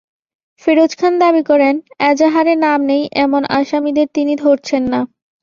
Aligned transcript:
ফিরোজ 0.61 0.91
খান 0.95 1.13
দাবি 1.21 1.43
করেন, 1.49 1.75
এজাহারে 2.09 2.53
নাম 2.65 2.79
নেই 2.91 3.03
এমন 3.25 3.41
আসামিদের 3.59 4.07
তিনি 4.15 4.33
ধরছেন 4.43 4.83
না। 4.93 4.99